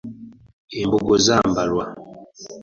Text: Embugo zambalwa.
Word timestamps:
Embugo 0.79 1.13
zambalwa. 1.25 1.85